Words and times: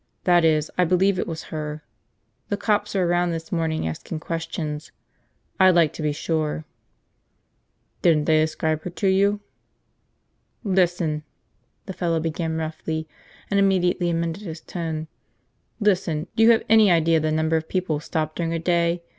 That 0.23 0.43
is, 0.43 0.71
I 0.79 0.83
believe 0.83 1.19
it 1.19 1.27
was 1.27 1.43
her. 1.53 1.83
The 2.49 2.57
cops 2.57 2.95
were 2.95 3.05
around 3.05 3.29
this 3.29 3.51
morning 3.51 3.87
asking 3.87 4.19
questions. 4.21 4.91
I'd 5.59 5.75
like 5.75 5.93
to 5.93 6.01
be 6.01 6.11
sure." 6.11 6.65
"Didn't 8.01 8.25
they 8.25 8.39
describe 8.39 8.81
her 8.81 8.89
to 8.89 9.07
you?" 9.07 9.41
"Listen!" 10.63 11.21
the 11.85 11.93
fellow 11.93 12.19
began 12.19 12.57
roughly, 12.57 13.07
and 13.51 13.59
immediately 13.59 14.09
amended 14.09 14.41
his 14.41 14.61
tone. 14.61 15.07
"Listen, 15.79 16.25
do 16.35 16.41
you 16.41 16.49
have 16.49 16.63
any 16.67 16.89
idea 16.89 17.19
the 17.19 17.31
number 17.31 17.55
of 17.55 17.69
people 17.69 17.99
stop 17.99 18.33
during 18.33 18.53
a 18.53 18.57
day? 18.57 19.03